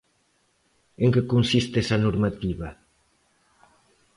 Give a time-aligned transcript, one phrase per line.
[1.03, 2.69] En que consiste esa normativa?